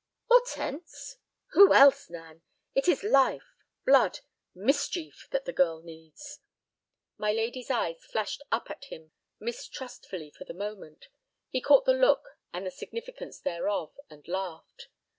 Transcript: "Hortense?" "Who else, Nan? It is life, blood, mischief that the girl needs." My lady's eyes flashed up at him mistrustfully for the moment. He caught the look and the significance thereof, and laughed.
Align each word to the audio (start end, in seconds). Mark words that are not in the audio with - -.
"Hortense?" 0.29 1.17
"Who 1.51 1.73
else, 1.75 2.09
Nan? 2.09 2.41
It 2.73 2.87
is 2.87 3.03
life, 3.03 3.45
blood, 3.85 4.21
mischief 4.55 5.27
that 5.29 5.45
the 5.45 5.53
girl 5.53 5.83
needs." 5.83 6.39
My 7.19 7.31
lady's 7.31 7.69
eyes 7.69 8.03
flashed 8.03 8.41
up 8.51 8.71
at 8.71 8.85
him 8.85 9.11
mistrustfully 9.39 10.31
for 10.31 10.43
the 10.45 10.55
moment. 10.55 11.09
He 11.49 11.61
caught 11.61 11.85
the 11.85 11.93
look 11.93 12.29
and 12.51 12.65
the 12.65 12.71
significance 12.71 13.37
thereof, 13.39 13.91
and 14.09 14.27
laughed. 14.27 14.87